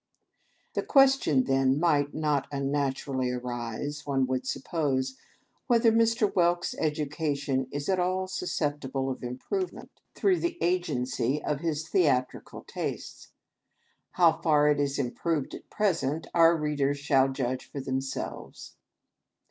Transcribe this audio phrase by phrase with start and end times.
[0.73, 5.15] The question, then, might not unnaturally arise, one would suppose,
[5.67, 6.27] whether Mr.
[6.33, 12.05] Whelks' education is at all susceptible of improvement, through the agency of his 160 THE
[12.07, 12.59] AMtrSEMENTS OP THE PEOPLE.
[12.63, 13.27] theatrical tastes.
[14.13, 18.77] How far it is improved at present, our readers shall judge for themselves.